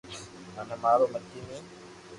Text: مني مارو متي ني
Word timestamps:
مني 0.55 0.75
مارو 0.83 1.05
متي 1.13 1.39
ني 1.47 1.57